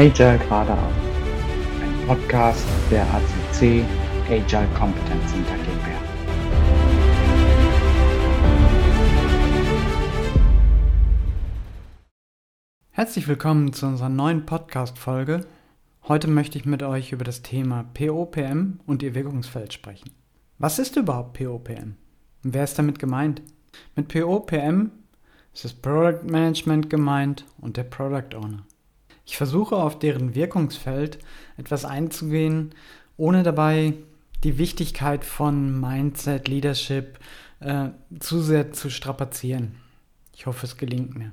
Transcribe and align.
Agile 0.00 0.38
geradeaus. 0.38 0.78
Ein 1.82 2.06
Podcast 2.06 2.66
der 2.90 3.02
ACC 3.02 3.84
Agile 4.30 4.66
Competence 4.78 5.30
Center 5.30 5.54
GmbH. 5.56 6.00
Herzlich 12.92 13.28
willkommen 13.28 13.74
zu 13.74 13.84
unserer 13.88 14.08
neuen 14.08 14.46
Podcast-Folge. 14.46 15.44
Heute 16.08 16.28
möchte 16.28 16.56
ich 16.56 16.64
mit 16.64 16.82
euch 16.82 17.12
über 17.12 17.24
das 17.24 17.42
Thema 17.42 17.84
POPM 17.92 18.80
und 18.86 19.02
ihr 19.02 19.14
Wirkungsfeld 19.14 19.74
sprechen. 19.74 20.12
Was 20.56 20.78
ist 20.78 20.96
überhaupt 20.96 21.34
POPM? 21.34 21.96
Und 22.42 22.54
wer 22.54 22.64
ist 22.64 22.78
damit 22.78 22.98
gemeint? 22.98 23.42
Mit 23.96 24.08
POPM 24.08 24.92
ist 25.52 25.66
das 25.66 25.74
Product 25.74 26.22
Management 26.24 26.88
gemeint 26.88 27.44
und 27.58 27.76
der 27.76 27.84
Product 27.84 28.34
Owner. 28.34 28.64
Ich 29.30 29.36
versuche 29.36 29.76
auf 29.76 29.96
deren 29.96 30.34
Wirkungsfeld 30.34 31.20
etwas 31.56 31.84
einzugehen, 31.84 32.74
ohne 33.16 33.44
dabei 33.44 33.94
die 34.42 34.58
Wichtigkeit 34.58 35.24
von 35.24 35.80
Mindset, 35.80 36.48
Leadership 36.48 37.20
äh, 37.60 37.90
zu 38.18 38.40
sehr 38.40 38.72
zu 38.72 38.90
strapazieren. 38.90 39.76
Ich 40.34 40.46
hoffe, 40.46 40.66
es 40.66 40.76
gelingt 40.76 41.16
mir. 41.16 41.30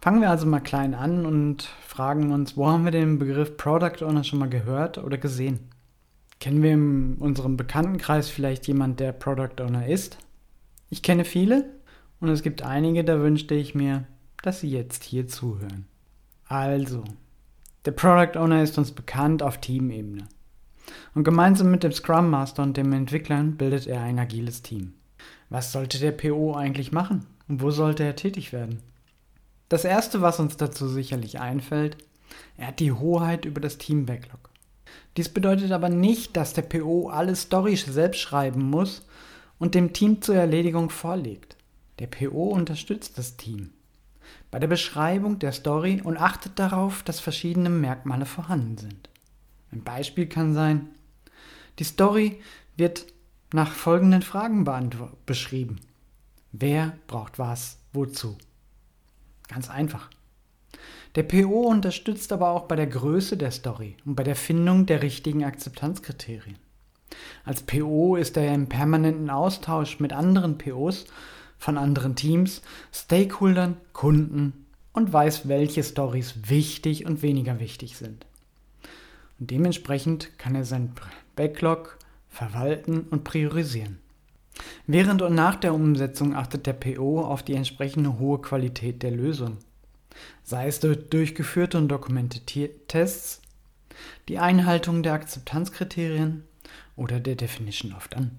Fangen 0.00 0.20
wir 0.20 0.30
also 0.30 0.46
mal 0.46 0.60
klein 0.60 0.94
an 0.94 1.26
und 1.26 1.64
fragen 1.84 2.30
uns, 2.30 2.56
wo 2.56 2.68
haben 2.68 2.84
wir 2.84 2.92
den 2.92 3.18
Begriff 3.18 3.56
Product 3.56 4.04
Owner 4.04 4.22
schon 4.22 4.38
mal 4.38 4.48
gehört 4.48 4.98
oder 4.98 5.18
gesehen? 5.18 5.58
Kennen 6.38 6.62
wir 6.62 6.74
in 6.74 7.16
unserem 7.16 7.56
Bekanntenkreis 7.56 8.30
vielleicht 8.30 8.68
jemand, 8.68 9.00
der 9.00 9.10
Product 9.10 9.60
Owner 9.60 9.88
ist? 9.88 10.18
Ich 10.88 11.02
kenne 11.02 11.24
viele 11.24 11.68
und 12.20 12.28
es 12.28 12.44
gibt 12.44 12.62
einige, 12.62 13.02
da 13.02 13.18
wünschte 13.18 13.56
ich 13.56 13.74
mir, 13.74 14.06
dass 14.40 14.60
sie 14.60 14.70
jetzt 14.70 15.02
hier 15.02 15.26
zuhören. 15.26 15.86
Also, 16.46 17.02
der 17.86 17.92
Product 17.92 18.38
Owner 18.38 18.62
ist 18.62 18.76
uns 18.76 18.92
bekannt 18.92 19.42
auf 19.42 19.58
Teamebene. 19.58 20.28
Und 21.14 21.24
gemeinsam 21.24 21.70
mit 21.70 21.82
dem 21.82 21.92
Scrum 21.92 22.28
Master 22.28 22.62
und 22.62 22.76
dem 22.76 22.92
Entwicklern 22.92 23.56
bildet 23.56 23.86
er 23.86 24.02
ein 24.02 24.18
agiles 24.18 24.62
Team. 24.62 24.92
Was 25.48 25.72
sollte 25.72 25.98
der 25.98 26.12
PO 26.12 26.54
eigentlich 26.54 26.92
machen? 26.92 27.26
Und 27.48 27.62
wo 27.62 27.70
sollte 27.70 28.04
er 28.04 28.16
tätig 28.16 28.52
werden? 28.52 28.82
Das 29.68 29.84
erste, 29.84 30.20
was 30.20 30.40
uns 30.40 30.56
dazu 30.56 30.88
sicherlich 30.88 31.40
einfällt, 31.40 31.96
er 32.58 32.68
hat 32.68 32.80
die 32.80 32.92
Hoheit 32.92 33.44
über 33.46 33.60
das 33.60 33.78
Team 33.78 34.04
Backlog. 34.04 34.50
Dies 35.16 35.28
bedeutet 35.28 35.72
aber 35.72 35.88
nicht, 35.88 36.36
dass 36.36 36.52
der 36.52 36.62
PO 36.62 37.08
alle 37.08 37.34
Storys 37.34 37.84
selbst 37.86 38.20
schreiben 38.20 38.62
muss 38.62 39.06
und 39.58 39.74
dem 39.74 39.92
Team 39.92 40.20
zur 40.20 40.36
Erledigung 40.36 40.90
vorlegt. 40.90 41.56
Der 41.98 42.08
PO 42.08 42.48
unterstützt 42.50 43.16
das 43.16 43.36
Team 43.36 43.70
bei 44.50 44.58
der 44.58 44.68
Beschreibung 44.68 45.38
der 45.38 45.52
Story 45.52 46.00
und 46.02 46.16
achtet 46.16 46.58
darauf, 46.58 47.02
dass 47.02 47.20
verschiedene 47.20 47.70
Merkmale 47.70 48.26
vorhanden 48.26 48.78
sind. 48.78 49.08
Ein 49.72 49.84
Beispiel 49.84 50.26
kann 50.26 50.54
sein, 50.54 50.88
die 51.78 51.84
Story 51.84 52.40
wird 52.76 53.06
nach 53.52 53.70
folgenden 53.72 54.22
Fragen 54.22 54.66
beschrieben. 55.26 55.80
Wer 56.52 56.96
braucht 57.06 57.38
was, 57.38 57.78
wozu? 57.92 58.36
Ganz 59.48 59.70
einfach. 59.70 60.10
Der 61.16 61.24
PO 61.24 61.68
unterstützt 61.68 62.32
aber 62.32 62.50
auch 62.50 62.66
bei 62.66 62.76
der 62.76 62.86
Größe 62.86 63.36
der 63.36 63.50
Story 63.50 63.96
und 64.04 64.14
bei 64.14 64.22
der 64.22 64.36
Findung 64.36 64.86
der 64.86 65.02
richtigen 65.02 65.44
Akzeptanzkriterien. 65.44 66.56
Als 67.44 67.62
PO 67.62 68.16
ist 68.16 68.36
er 68.36 68.54
im 68.54 68.68
permanenten 68.68 69.30
Austausch 69.30 69.98
mit 69.98 70.12
anderen 70.12 70.58
POs 70.58 71.06
von 71.60 71.78
anderen 71.78 72.16
Teams, 72.16 72.62
Stakeholdern, 72.92 73.76
Kunden 73.92 74.66
und 74.92 75.12
weiß, 75.12 75.46
welche 75.46 75.84
Stories 75.84 76.34
wichtig 76.48 77.06
und 77.06 77.22
weniger 77.22 77.60
wichtig 77.60 77.96
sind. 77.96 78.26
Und 79.38 79.50
dementsprechend 79.50 80.36
kann 80.38 80.54
er 80.54 80.64
sein 80.64 80.92
Backlog 81.36 81.98
verwalten 82.28 83.02
und 83.10 83.24
priorisieren. 83.24 83.98
Während 84.86 85.22
und 85.22 85.34
nach 85.34 85.54
der 85.54 85.74
Umsetzung 85.74 86.34
achtet 86.34 86.66
der 86.66 86.72
PO 86.72 87.20
auf 87.20 87.42
die 87.42 87.54
entsprechende 87.54 88.18
hohe 88.18 88.40
Qualität 88.40 89.02
der 89.02 89.10
Lösung. 89.10 89.58
Sei 90.42 90.66
es 90.66 90.80
durch 90.80 91.10
durchgeführte 91.10 91.78
und 91.78 91.88
dokumentierte 91.88 92.70
Tests, 92.88 93.42
die 94.28 94.38
Einhaltung 94.38 95.02
der 95.02 95.12
Akzeptanzkriterien 95.12 96.44
oder 96.96 97.20
der 97.20 97.36
Definition 97.36 97.92
of 97.92 98.08
Done. 98.08 98.30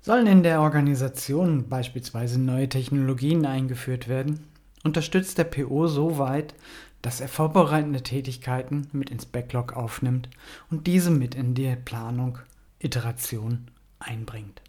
Sollen 0.00 0.26
in 0.26 0.42
der 0.42 0.60
Organisation 0.60 1.68
beispielsweise 1.68 2.40
neue 2.40 2.68
Technologien 2.68 3.44
eingeführt 3.44 4.08
werden, 4.08 4.46
unterstützt 4.84 5.38
der 5.38 5.44
PO 5.44 5.88
so 5.88 6.18
weit, 6.18 6.54
dass 7.02 7.20
er 7.20 7.28
vorbereitende 7.28 8.02
Tätigkeiten 8.02 8.88
mit 8.92 9.10
ins 9.10 9.26
Backlog 9.26 9.74
aufnimmt 9.74 10.28
und 10.70 10.86
diese 10.86 11.10
mit 11.10 11.34
in 11.34 11.54
die 11.54 11.76
Planung, 11.76 12.38
Iteration 12.78 13.68
einbringt. 13.98 14.62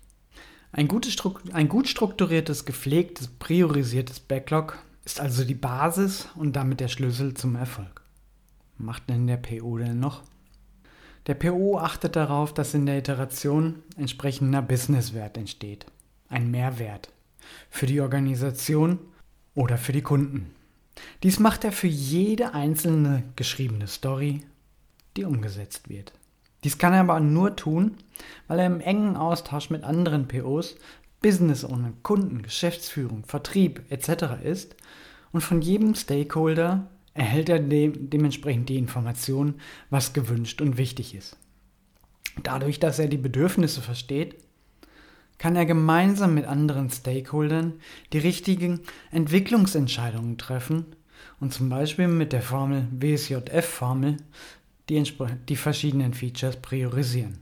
Ein, 0.71 0.89
ein 1.53 1.69
gut 1.69 1.87
strukturiertes, 1.87 2.65
gepflegtes, 2.65 3.27
priorisiertes 3.27 4.19
Backlog 4.19 4.77
ist 5.05 5.19
also 5.19 5.43
die 5.43 5.55
Basis 5.55 6.27
und 6.35 6.55
damit 6.55 6.79
der 6.79 6.89
Schlüssel 6.89 7.33
zum 7.33 7.55
Erfolg. 7.55 8.01
Macht 8.77 9.09
denn 9.09 9.27
der 9.27 9.37
PO 9.37 9.77
denn 9.77 9.99
noch? 9.99 10.23
Der 11.27 11.35
PO 11.35 11.77
achtet 11.77 12.15
darauf, 12.15 12.53
dass 12.53 12.73
in 12.73 12.85
der 12.85 12.97
Iteration 12.97 13.83
entsprechender 13.97 14.61
Businesswert 14.61 15.37
entsteht. 15.37 15.85
Ein 16.29 16.49
Mehrwert 16.51 17.09
für 17.69 17.85
die 17.85 17.99
Organisation 17.99 18.99
oder 19.53 19.77
für 19.77 19.91
die 19.91 20.01
Kunden. 20.01 20.53
Dies 21.23 21.39
macht 21.39 21.63
er 21.63 21.71
für 21.71 21.87
jede 21.87 22.53
einzelne 22.53 23.23
geschriebene 23.35 23.87
Story, 23.87 24.41
die 25.15 25.25
umgesetzt 25.25 25.89
wird. 25.89 26.13
Dies 26.63 26.77
kann 26.77 26.93
er 26.93 27.01
aber 27.01 27.19
nur 27.19 27.55
tun, 27.55 27.97
weil 28.47 28.59
er 28.59 28.65
im 28.65 28.79
engen 28.79 29.15
Austausch 29.15 29.69
mit 29.69 29.83
anderen 29.83 30.27
POs, 30.27 30.75
Business 31.21 31.65
Owner, 31.65 31.93
Kunden, 32.03 32.41
Geschäftsführung, 32.41 33.25
Vertrieb 33.25 33.83
etc. 33.89 34.43
ist 34.43 34.75
und 35.31 35.41
von 35.41 35.61
jedem 35.61 35.93
Stakeholder 35.93 36.87
erhält 37.17 37.49
er 37.49 37.59
de 37.59 37.91
dementsprechend 37.95 38.69
die 38.69 38.77
Information, 38.77 39.55
was 39.89 40.13
gewünscht 40.13 40.61
und 40.61 40.77
wichtig 40.77 41.15
ist. 41.15 41.35
Dadurch, 42.43 42.79
dass 42.79 42.99
er 42.99 43.07
die 43.07 43.17
Bedürfnisse 43.17 43.81
versteht, 43.81 44.35
kann 45.39 45.55
er 45.55 45.65
gemeinsam 45.65 46.33
mit 46.33 46.45
anderen 46.45 46.89
Stakeholdern 46.89 47.73
die 48.13 48.19
richtigen 48.19 48.81
Entwicklungsentscheidungen 49.11 50.37
treffen 50.37 50.85
und 51.39 51.53
zum 51.53 51.69
Beispiel 51.69 52.07
mit 52.07 52.33
der 52.33 52.41
Formel 52.41 52.87
WSJF-Formel 52.91 54.17
die, 54.89 55.03
die 55.49 55.55
verschiedenen 55.55 56.13
Features 56.13 56.57
priorisieren. 56.57 57.39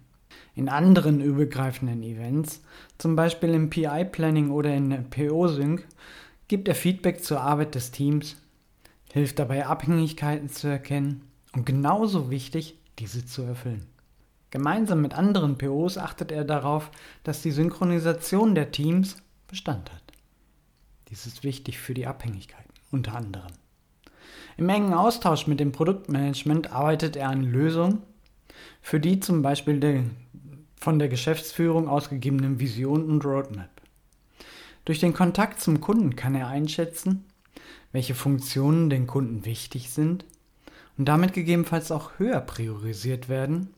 In 0.56 0.70
anderen 0.70 1.20
übergreifenden 1.20 2.02
Events, 2.02 2.62
zum 2.98 3.18
Beispiel 3.18 3.50
im 3.50 3.70
PI-Planning 3.70 4.52
oder 4.52 4.74
in 4.74 5.10
PO-Sync, 5.10 5.86
gibt 6.48 6.70
er 6.70 6.76
Feedback 6.76 7.24
zur 7.24 7.42
Arbeit 7.42 7.76
des 7.76 7.92
Teams 7.92 8.38
hilft 9.16 9.40
dabei 9.40 9.66
Abhängigkeiten 9.66 10.50
zu 10.50 10.68
erkennen 10.68 11.22
und 11.54 11.66
genauso 11.66 12.30
wichtig, 12.30 12.78
diese 13.00 13.26
zu 13.26 13.44
erfüllen. 13.44 13.88
Gemeinsam 14.52 15.02
mit 15.02 15.14
anderen 15.14 15.58
POs 15.58 15.98
achtet 15.98 16.34
er 16.34 16.44
darauf, 16.44 16.92
dass 17.24 17.42
die 17.42 17.52
Synchronisation 17.52 18.56
der 18.56 18.72
Teams 18.72 19.16
Bestand 19.48 19.90
hat. 19.90 20.02
Dies 21.08 21.26
ist 21.28 21.46
wichtig 21.46 21.80
für 21.80 21.94
die 21.94 22.08
Abhängigkeiten, 22.08 22.74
unter 22.92 23.16
anderem. 23.16 23.54
Im 24.58 24.68
engen 24.68 24.94
Austausch 24.94 25.48
mit 25.48 25.62
dem 25.62 25.72
Produktmanagement 25.72 26.74
arbeitet 26.74 27.16
er 27.16 27.30
an 27.30 27.42
Lösungen, 27.42 28.02
für 28.82 29.00
die 29.00 29.22
zum 29.22 29.42
Beispiel 29.42 29.80
der, 29.80 30.04
von 30.76 31.00
der 31.00 31.08
Geschäftsführung 31.08 31.88
ausgegebenen 31.88 32.60
Vision 32.60 33.06
und 33.06 33.24
Roadmap. 33.24 33.70
Durch 34.84 35.00
den 35.00 35.14
Kontakt 35.14 35.62
zum 35.62 35.80
Kunden 35.80 36.18
kann 36.18 36.36
er 36.36 36.50
einschätzen, 36.50 37.24
welche 37.92 38.16
Funktionen 38.16 38.90
den 38.90 39.08
Kunden 39.08 39.46
wichtig 39.46 39.90
sind 39.90 40.26
und 40.98 41.06
damit 41.06 41.34
gegebenenfalls 41.34 41.92
auch 41.92 42.20
höher 42.20 42.42
priorisiert 42.42 43.30
werden 43.30 43.74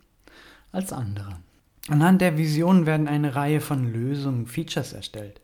als 0.72 0.94
andere. 0.94 1.38
Anhand 1.88 2.22
der 2.22 2.38
Vision 2.38 2.86
werden 2.86 3.08
eine 3.08 3.36
Reihe 3.36 3.62
von 3.62 3.92
Lösungen, 3.92 4.46
Features 4.46 4.94
erstellt, 4.94 5.40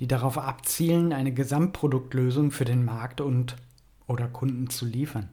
die 0.00 0.08
darauf 0.08 0.38
abzielen, 0.38 1.12
eine 1.12 1.32
Gesamtproduktlösung 1.32 2.50
für 2.50 2.64
den 2.64 2.84
Markt 2.84 3.20
und 3.20 3.56
oder 4.06 4.28
Kunden 4.28 4.70
zu 4.70 4.86
liefern. 4.86 5.28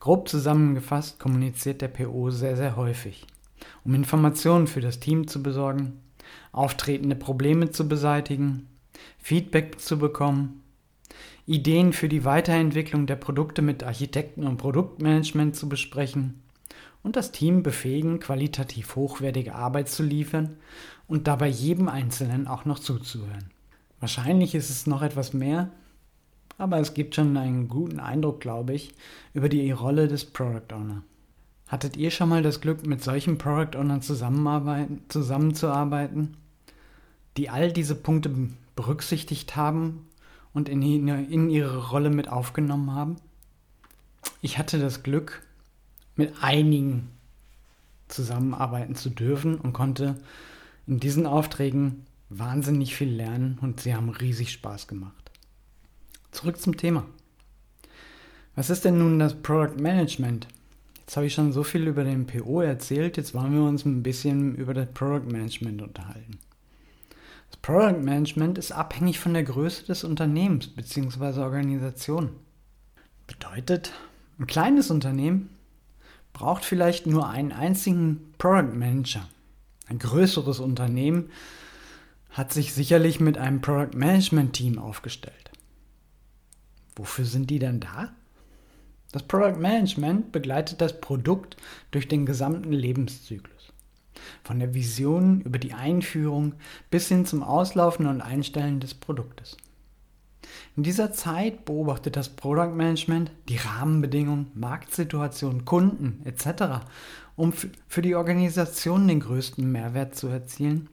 Grob 0.00 0.28
zusammengefasst 0.28 1.20
kommuniziert 1.20 1.80
der 1.80 1.88
PO 1.88 2.30
sehr, 2.30 2.56
sehr 2.56 2.76
häufig, 2.76 3.26
um 3.84 3.94
Informationen 3.94 4.66
für 4.66 4.80
das 4.80 4.98
Team 4.98 5.28
zu 5.28 5.42
besorgen, 5.42 6.00
auftretende 6.52 7.16
Probleme 7.16 7.70
zu 7.70 7.88
beseitigen, 7.88 8.68
Feedback 9.18 9.80
zu 9.80 9.98
bekommen 9.98 10.62
Ideen 11.48 11.92
für 11.94 12.10
die 12.10 12.26
Weiterentwicklung 12.26 13.06
der 13.06 13.16
Produkte 13.16 13.62
mit 13.62 13.82
Architekten 13.82 14.46
und 14.46 14.58
Produktmanagement 14.58 15.56
zu 15.56 15.66
besprechen 15.66 16.42
und 17.02 17.16
das 17.16 17.32
Team 17.32 17.62
befähigen, 17.62 18.20
qualitativ 18.20 18.96
hochwertige 18.96 19.54
Arbeit 19.54 19.88
zu 19.88 20.02
liefern 20.02 20.58
und 21.06 21.26
dabei 21.26 21.48
jedem 21.48 21.88
Einzelnen 21.88 22.46
auch 22.46 22.66
noch 22.66 22.80
zuzuhören. 22.80 23.50
Wahrscheinlich 23.98 24.54
ist 24.54 24.68
es 24.68 24.86
noch 24.86 25.00
etwas 25.00 25.32
mehr, 25.32 25.70
aber 26.58 26.80
es 26.80 26.92
gibt 26.92 27.14
schon 27.14 27.34
einen 27.38 27.68
guten 27.68 27.98
Eindruck, 27.98 28.42
glaube 28.42 28.74
ich, 28.74 28.92
über 29.32 29.48
die 29.48 29.70
Rolle 29.70 30.06
des 30.06 30.26
Product 30.26 30.74
Owner. 30.74 31.02
Hattet 31.66 31.96
ihr 31.96 32.10
schon 32.10 32.28
mal 32.28 32.42
das 32.42 32.60
Glück, 32.60 32.86
mit 32.86 33.02
solchen 33.02 33.38
Product 33.38 33.78
Ownern 33.78 34.02
zusammenzuarbeiten, 34.02 36.36
die 37.38 37.48
all 37.48 37.72
diese 37.72 37.94
Punkte 37.94 38.50
berücksichtigt 38.76 39.56
haben 39.56 40.07
und 40.58 40.68
in, 40.68 40.82
in 40.82 41.48
ihre 41.48 41.88
Rolle 41.88 42.10
mit 42.10 42.28
aufgenommen 42.28 42.92
haben? 42.92 43.16
Ich 44.42 44.58
hatte 44.58 44.78
das 44.78 45.02
Glück, 45.02 45.42
mit 46.16 46.42
einigen 46.42 47.08
zusammenarbeiten 48.08 48.96
zu 48.96 49.08
dürfen 49.08 49.54
und 49.54 49.72
konnte 49.72 50.16
in 50.88 50.98
diesen 50.98 51.26
Aufträgen 51.26 52.04
wahnsinnig 52.28 52.96
viel 52.96 53.08
lernen 53.08 53.58
und 53.60 53.80
sie 53.80 53.94
haben 53.94 54.08
riesig 54.08 54.50
Spaß 54.50 54.88
gemacht. 54.88 55.30
Zurück 56.32 56.60
zum 56.60 56.76
Thema. 56.76 57.06
Was 58.56 58.68
ist 58.68 58.84
denn 58.84 58.98
nun 58.98 59.20
das 59.20 59.40
Product 59.40 59.80
Management? 59.80 60.48
Jetzt 61.00 61.16
habe 61.16 61.26
ich 61.26 61.34
schon 61.34 61.52
so 61.52 61.62
viel 61.62 61.86
über 61.86 62.02
den 62.02 62.26
PO 62.26 62.62
erzählt, 62.62 63.16
jetzt 63.16 63.32
wollen 63.32 63.54
wir 63.54 63.62
uns 63.62 63.84
ein 63.84 64.02
bisschen 64.02 64.56
über 64.56 64.74
das 64.74 64.90
Product 64.92 65.30
Management 65.30 65.80
unterhalten. 65.82 66.38
Das 67.50 67.58
Product 67.58 68.02
Management 68.02 68.58
ist 68.58 68.72
abhängig 68.72 69.18
von 69.18 69.34
der 69.34 69.44
Größe 69.44 69.84
des 69.86 70.04
Unternehmens 70.04 70.68
bzw. 70.68 71.40
Organisation. 71.40 72.30
Bedeutet, 73.26 73.92
ein 74.38 74.46
kleines 74.46 74.90
Unternehmen 74.90 75.50
braucht 76.32 76.64
vielleicht 76.64 77.06
nur 77.06 77.28
einen 77.28 77.52
einzigen 77.52 78.32
Product 78.38 78.74
Manager. 78.74 79.28
Ein 79.88 79.98
größeres 79.98 80.60
Unternehmen 80.60 81.30
hat 82.30 82.52
sich 82.52 82.72
sicherlich 82.72 83.20
mit 83.20 83.38
einem 83.38 83.60
Product 83.60 83.96
Management 83.96 84.52
Team 84.52 84.78
aufgestellt. 84.78 85.50
Wofür 86.94 87.24
sind 87.24 87.50
die 87.50 87.58
denn 87.58 87.80
da? 87.80 88.12
Das 89.12 89.22
Product 89.22 89.58
Management 89.58 90.32
begleitet 90.32 90.80
das 90.80 91.00
Produkt 91.00 91.56
durch 91.90 92.08
den 92.08 92.26
gesamten 92.26 92.72
Lebenszyklus. 92.72 93.57
Von 94.44 94.58
der 94.58 94.74
Vision 94.74 95.40
über 95.42 95.58
die 95.58 95.74
Einführung 95.74 96.54
bis 96.90 97.08
hin 97.08 97.26
zum 97.26 97.42
Auslaufen 97.42 98.06
und 98.06 98.20
Einstellen 98.20 98.80
des 98.80 98.94
Produktes. 98.94 99.56
In 100.76 100.82
dieser 100.82 101.12
Zeit 101.12 101.64
beobachtet 101.64 102.16
das 102.16 102.28
Product 102.28 102.74
Management 102.74 103.32
die 103.48 103.56
Rahmenbedingungen, 103.56 104.50
Marktsituation, 104.54 105.64
Kunden 105.64 106.22
etc., 106.24 106.84
um 107.36 107.52
für 107.52 108.02
die 108.02 108.14
Organisation 108.14 109.08
den 109.08 109.20
größten 109.20 109.70
Mehrwert 109.70 110.14
zu 110.14 110.28
erzielen 110.28 110.88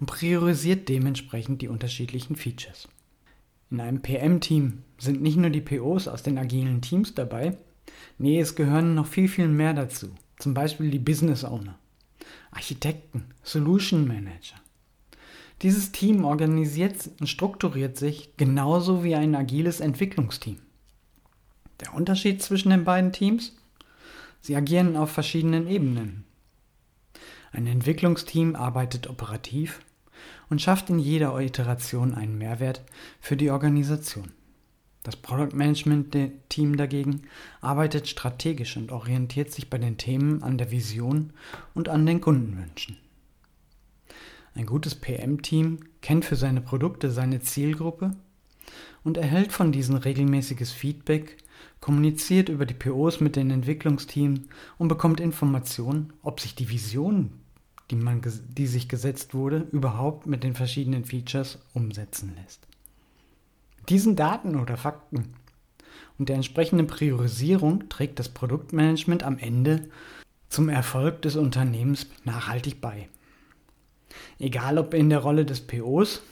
und 0.00 0.06
priorisiert 0.06 0.88
dementsprechend 0.88 1.62
die 1.62 1.68
unterschiedlichen 1.68 2.36
Features. 2.36 2.88
In 3.70 3.80
einem 3.80 4.00
PM-Team 4.00 4.82
sind 4.98 5.22
nicht 5.22 5.36
nur 5.36 5.50
die 5.50 5.60
POs 5.60 6.08
aus 6.08 6.22
den 6.22 6.38
agilen 6.38 6.80
Teams 6.80 7.14
dabei, 7.14 7.56
nee, 8.18 8.40
es 8.40 8.54
gehören 8.54 8.94
noch 8.94 9.06
viel, 9.06 9.28
viel 9.28 9.48
mehr 9.48 9.74
dazu. 9.74 10.08
Zum 10.38 10.54
Beispiel 10.54 10.90
die 10.90 10.98
Business 10.98 11.44
Owner, 11.44 11.78
Architekten, 12.58 13.22
Solution 13.44 14.08
Manager. 14.08 14.56
Dieses 15.62 15.92
Team 15.92 16.24
organisiert 16.24 17.08
und 17.20 17.28
strukturiert 17.28 17.96
sich 17.96 18.36
genauso 18.36 19.04
wie 19.04 19.14
ein 19.14 19.36
agiles 19.36 19.78
Entwicklungsteam. 19.78 20.58
Der 21.78 21.94
Unterschied 21.94 22.42
zwischen 22.42 22.70
den 22.70 22.82
beiden 22.82 23.12
Teams? 23.12 23.54
Sie 24.40 24.56
agieren 24.56 24.96
auf 24.96 25.12
verschiedenen 25.12 25.68
Ebenen. 25.68 26.24
Ein 27.52 27.68
Entwicklungsteam 27.68 28.56
arbeitet 28.56 29.08
operativ 29.08 29.80
und 30.50 30.60
schafft 30.60 30.90
in 30.90 30.98
jeder 30.98 31.38
Iteration 31.38 32.12
einen 32.12 32.38
Mehrwert 32.38 32.82
für 33.20 33.36
die 33.36 33.52
Organisation. 33.52 34.32
Das 35.02 35.16
Product 35.16 35.54
Management 35.56 36.16
Team 36.48 36.76
dagegen 36.76 37.22
arbeitet 37.60 38.08
strategisch 38.08 38.76
und 38.76 38.92
orientiert 38.92 39.52
sich 39.52 39.70
bei 39.70 39.78
den 39.78 39.96
Themen 39.96 40.42
an 40.42 40.58
der 40.58 40.70
Vision 40.70 41.32
und 41.74 41.88
an 41.88 42.04
den 42.04 42.20
Kundenwünschen. 42.20 42.96
Ein 44.54 44.66
gutes 44.66 44.96
PM-Team 44.96 45.78
kennt 46.02 46.24
für 46.24 46.36
seine 46.36 46.60
Produkte 46.60 47.10
seine 47.10 47.40
Zielgruppe 47.40 48.16
und 49.04 49.16
erhält 49.16 49.52
von 49.52 49.72
diesen 49.72 49.96
regelmäßiges 49.96 50.72
Feedback, 50.72 51.36
kommuniziert 51.80 52.48
über 52.48 52.66
die 52.66 52.74
POs 52.74 53.20
mit 53.20 53.36
den 53.36 53.50
Entwicklungsteams 53.50 54.40
und 54.76 54.88
bekommt 54.88 55.20
Informationen, 55.20 56.12
ob 56.22 56.40
sich 56.40 56.54
die 56.54 56.70
Vision, 56.70 57.30
die, 57.90 57.96
man, 57.96 58.20
die 58.48 58.66
sich 58.66 58.88
gesetzt 58.88 59.32
wurde, 59.32 59.68
überhaupt 59.72 60.26
mit 60.26 60.42
den 60.42 60.54
verschiedenen 60.54 61.04
Features 61.04 61.58
umsetzen 61.72 62.34
lässt. 62.42 62.66
Diesen 63.88 64.16
Daten 64.16 64.56
oder 64.56 64.76
Fakten 64.76 65.34
und 66.18 66.28
der 66.28 66.36
entsprechenden 66.36 66.86
Priorisierung 66.86 67.88
trägt 67.88 68.18
das 68.18 68.28
Produktmanagement 68.28 69.22
am 69.22 69.38
Ende 69.38 69.88
zum 70.48 70.68
Erfolg 70.68 71.22
des 71.22 71.36
Unternehmens 71.36 72.06
nachhaltig 72.24 72.80
bei. 72.80 73.08
Egal 74.38 74.78
ob 74.78 74.94
in 74.94 75.10
der 75.10 75.20
Rolle 75.20 75.44
des 75.44 75.60
POs 75.60 76.22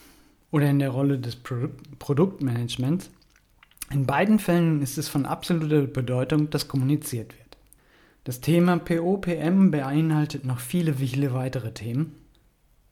oder 0.50 0.68
in 0.68 0.78
der 0.78 0.90
Rolle 0.90 1.18
des 1.18 1.36
Pro 1.36 1.68
Produktmanagements, 1.98 3.10
in 3.90 4.06
beiden 4.06 4.38
Fällen 4.38 4.82
ist 4.82 4.98
es 4.98 5.08
von 5.08 5.26
absoluter 5.26 5.82
Bedeutung, 5.82 6.50
dass 6.50 6.66
kommuniziert 6.66 7.36
wird. 7.38 7.56
Das 8.24 8.40
Thema 8.40 8.78
PO-PM 8.78 9.70
beinhaltet 9.70 10.44
noch 10.44 10.58
viele, 10.58 10.94
viele 10.94 11.32
weitere 11.32 11.72
Themen. 11.72 12.12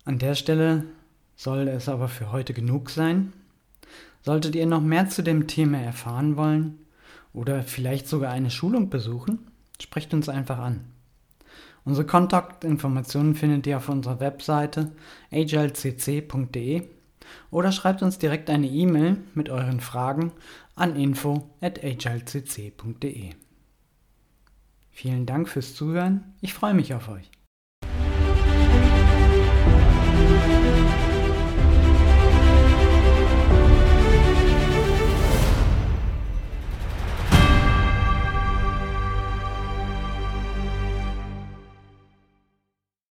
An 0.04 0.20
der 0.20 0.36
Stelle 0.36 0.84
soll 1.34 1.66
es 1.66 1.88
aber 1.88 2.08
für 2.08 2.30
heute 2.30 2.54
genug 2.54 2.90
sein. 2.90 3.32
Solltet 4.24 4.56
ihr 4.56 4.64
noch 4.64 4.80
mehr 4.80 5.10
zu 5.10 5.22
dem 5.22 5.46
Thema 5.46 5.78
erfahren 5.78 6.38
wollen 6.38 6.78
oder 7.34 7.62
vielleicht 7.62 8.08
sogar 8.08 8.32
eine 8.32 8.50
Schulung 8.50 8.88
besuchen, 8.88 9.50
sprecht 9.78 10.14
uns 10.14 10.30
einfach 10.30 10.58
an. 10.58 10.86
Unsere 11.84 12.06
Kontaktinformationen 12.06 13.34
findet 13.34 13.66
ihr 13.66 13.76
auf 13.76 13.90
unserer 13.90 14.20
Webseite 14.20 14.92
agilcc.de 15.30 16.84
oder 17.50 17.70
schreibt 17.70 18.00
uns 18.00 18.18
direkt 18.18 18.48
eine 18.48 18.66
E-Mail 18.66 19.18
mit 19.34 19.50
euren 19.50 19.80
Fragen 19.80 20.32
an 20.74 20.96
info@agilcc.de. 20.96 23.30
Vielen 24.90 25.26
Dank 25.26 25.50
fürs 25.50 25.74
Zuhören. 25.74 26.32
Ich 26.40 26.54
freue 26.54 26.72
mich 26.72 26.94
auf 26.94 27.10
euch. 27.10 27.30